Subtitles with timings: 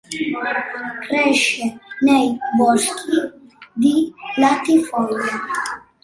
[1.07, 3.11] Cresce nei boschi
[3.73, 5.29] di latifoglie.